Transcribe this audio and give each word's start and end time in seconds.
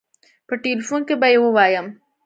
په 0.47 0.53
ټيليفون 0.63 1.01
کې 1.07 1.15
به 1.21 1.27
يې 1.33 1.39
ووايم. 1.41 1.87